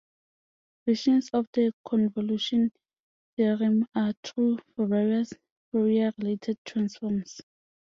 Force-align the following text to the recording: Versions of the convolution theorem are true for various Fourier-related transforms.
Versions 0.87 1.29
of 1.31 1.47
the 1.53 1.71
convolution 1.85 2.71
theorem 3.37 3.85
are 3.93 4.15
true 4.23 4.57
for 4.75 4.87
various 4.87 5.31
Fourier-related 5.71 6.57
transforms. 6.65 7.37